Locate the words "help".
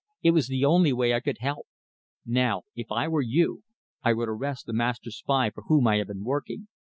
1.41-1.67